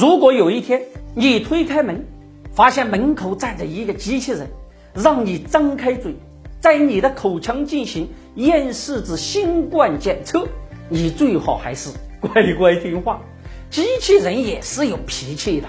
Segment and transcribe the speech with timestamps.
[0.00, 0.82] 如果有一天
[1.16, 2.06] 你推开门，
[2.52, 4.48] 发现门口站着一个机器人，
[4.94, 6.14] 让你张开嘴，
[6.60, 10.46] 在你的口腔进行咽拭子新冠检测，
[10.88, 13.20] 你最好还是乖乖听话。
[13.70, 15.66] 机器人也是有脾气的。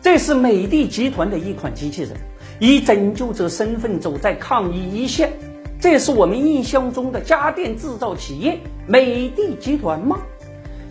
[0.00, 2.12] 这是美的集团的一款机器人，
[2.58, 5.30] 以拯救者身份走在抗疫一线。
[5.78, 10.22] 这是我们印象中的家电制造企业美的集团吗？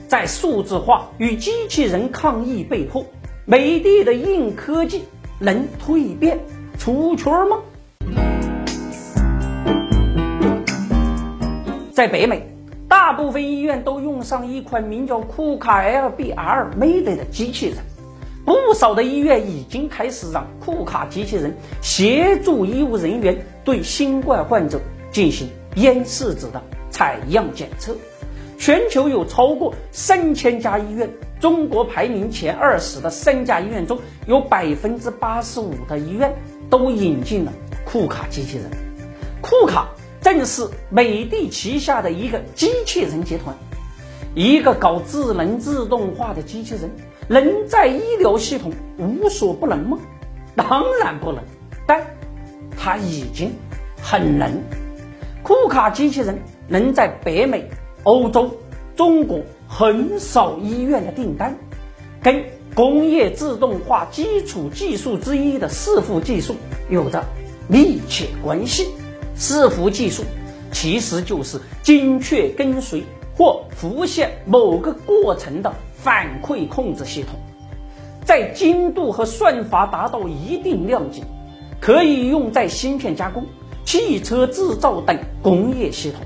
[0.07, 3.05] 在数字化与机器人抗疫背后，
[3.43, 5.03] 美的的硬科技
[5.37, 6.39] 能蜕变
[6.79, 7.57] 出圈吗？
[11.91, 12.47] 在北美，
[12.87, 17.77] 大部分医院都用上一款名叫库卡 LBR Made 的机器人。
[18.45, 24.79] 不少的医院已经开始让库卡机器人协助医务人员对新冠患者
[25.11, 27.93] 进行咽拭子的采样检测。
[28.57, 31.09] 全球有超过三千家医院，
[31.39, 36.33] 中国排名前二十的三家医院中有百分之八十五的医院
[36.69, 37.53] 都引进了
[37.85, 38.65] 库卡机器人。
[39.41, 39.87] 库卡
[40.21, 43.55] 正是美的旗下的一个机器人集团，
[44.33, 46.89] 一个搞智能自动化的机器人。
[47.29, 49.99] 能在医疗系统无所不能吗？
[50.55, 51.43] 当然不能，
[51.85, 52.01] 但
[52.77, 53.51] 它已经
[54.01, 54.49] 很能。
[55.43, 56.39] 库卡机器人
[56.69, 57.69] 能在北美、
[58.07, 58.49] 欧洲、
[58.95, 61.57] 中国很少医院的订单，
[62.23, 62.41] 跟
[62.73, 66.55] 工业自动化基础技术之一的伺服技术
[66.89, 67.21] 有着
[67.67, 68.87] 密切关系。
[69.37, 70.23] 伺服技术
[70.71, 73.03] 其实就是精确跟随
[73.35, 75.73] 或浮现某个过程的。
[75.99, 77.37] 反馈控制系统，
[78.23, 81.23] 在精度和算法达到一定量级，
[81.81, 83.45] 可以用在芯片加工、
[83.83, 86.21] 汽车制造等工业系统，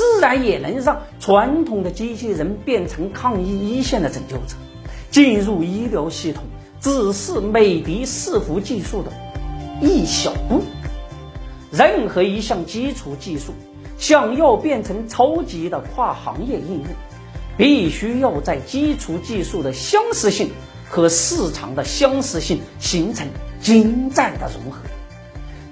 [0.00, 4.56] 自然也能让传统的机器人变成抗疫一线的拯救者。
[5.10, 6.44] 进入医疗系统
[6.80, 9.12] 只是美的伺服技术的
[9.82, 10.62] 一小步。
[11.70, 13.52] 任何一项基础技术
[13.98, 16.86] 想要变成超级的跨行业应用。
[17.58, 20.48] 必须要在基础技术的相似性
[20.88, 23.28] 和市场的相似性形成
[23.60, 24.80] 精湛的融合。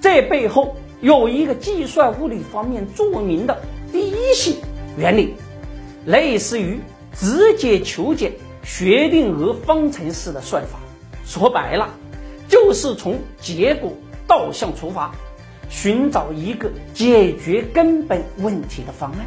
[0.02, 3.62] 这背后有一个计算物理方面著名的
[3.92, 4.56] 第一性
[4.96, 5.34] 原理，
[6.06, 6.80] 类似于
[7.12, 8.32] 直接求解、
[8.62, 10.78] 薛定谔方程式的算法。
[11.24, 11.88] 说白了，
[12.48, 13.92] 就是从结果
[14.26, 15.12] 导向出发，
[15.68, 19.26] 寻找一个解决根本问题的方案。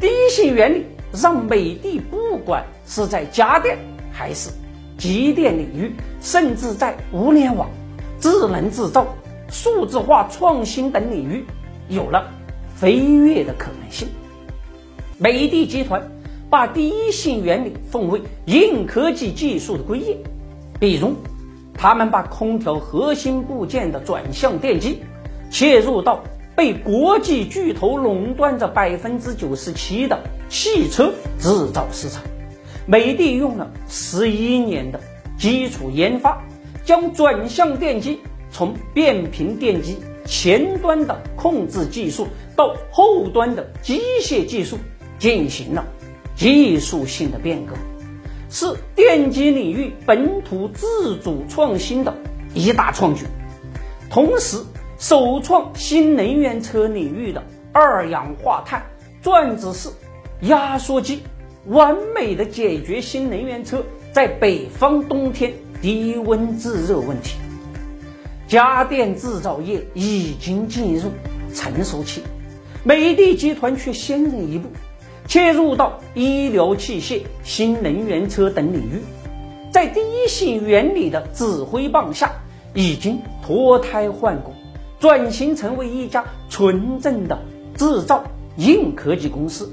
[0.00, 0.86] 第一性原理。
[1.16, 3.78] 让美的不管是在家电
[4.10, 4.50] 还是
[4.98, 7.70] 机电领域，甚至在物联网、
[8.18, 9.06] 智能制造、
[9.48, 11.44] 数字化创新等领域，
[11.88, 12.28] 有了
[12.84, 14.06] 飞跃的可能性。
[15.16, 16.06] 美的集团
[16.50, 20.18] 把第一性原理奉为硬科技技术的归业，
[20.78, 21.14] 比如，
[21.72, 24.98] 他们把空调核心部件的转向电机
[25.50, 26.22] 切入到
[26.54, 30.18] 被国际巨头垄断着百分之九十七的。
[30.50, 32.22] 汽车制造市场，
[32.86, 35.00] 美的用了十一年的
[35.38, 36.38] 基础研发，
[36.84, 38.20] 将转向电机
[38.52, 42.26] 从变频电机前端的控制技术
[42.56, 44.78] 到后端的机械技术
[45.18, 45.84] 进行了
[46.34, 47.74] 技术性的变革，
[48.50, 52.14] 是电机领域本土自主创新的
[52.54, 53.26] 一大创举，
[54.10, 54.58] 同时
[54.98, 57.42] 首创新能源车领域的
[57.72, 58.84] 二氧化碳
[59.22, 59.88] 转子式。
[60.40, 61.22] 压缩机
[61.68, 67.38] 完美的解决新能源车在北方冬天低温制热问题。
[68.46, 71.10] 家电制造业已经进入
[71.54, 72.22] 成熟期，
[72.82, 74.68] 美的集团却先人一步，
[75.26, 79.00] 切入到医疗器械、新能源车等领域，
[79.72, 82.32] 在第一性原理的指挥棒下，
[82.74, 84.52] 已经脱胎换骨，
[85.00, 87.38] 转型成为一家纯正的
[87.76, 88.24] 制造
[88.56, 89.72] 硬科技公司。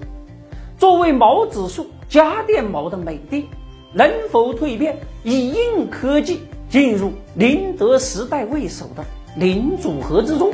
[0.77, 3.45] 作为毛指数家电毛的美的，
[3.94, 6.39] 能否蜕变以硬科技
[6.71, 9.03] 进入宁德时代为首的
[9.35, 10.53] 零组合之中，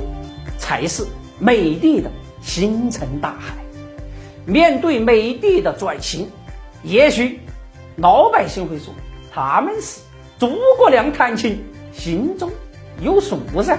[0.57, 1.05] 才是
[1.37, 2.09] 美的的
[2.41, 3.53] 星辰大海。
[4.43, 6.27] 面对美的的转型，
[6.81, 7.39] 也许
[7.97, 8.91] 老百姓会说
[9.31, 9.99] 他们是
[10.39, 10.49] 诸
[10.79, 12.49] 葛亮弹琴，心中
[12.99, 13.77] 有数噻。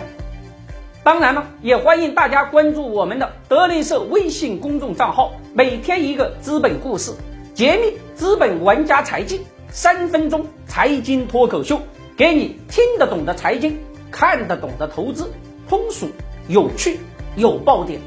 [1.02, 7.12] 当然了，也欢迎大家关注我们的德林社微信公众账号，每天一个资本故事，
[7.52, 9.40] 揭秘资本玩家财技，
[9.72, 11.80] 三分钟财经脱口秀，
[12.18, 13.78] 给你听得懂的财经，
[14.10, 15.30] 看得懂的投资，
[15.68, 16.08] 通俗
[16.48, 16.98] 有趣
[17.36, 18.00] 有爆点。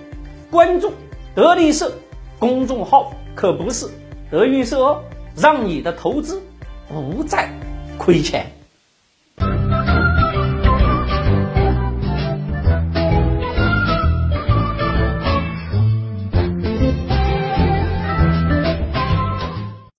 [0.52, 0.92] 关注
[1.34, 1.94] 德林社
[2.38, 3.88] 公众号可不是
[4.30, 5.02] 德云社哦，
[5.38, 6.42] 让你的投资
[6.90, 7.50] 不再
[7.98, 8.52] 亏钱。